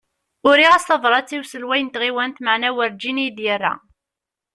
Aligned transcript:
Uriɣ-as 0.47 0.85
tabrat 0.87 1.33
i 1.35 1.37
uselway 1.41 1.81
n 1.83 1.89
tɣiwant 1.89 2.41
maɛna 2.43 2.69
warǧin 2.75 3.21
iyi-d-yerra. 3.21 3.73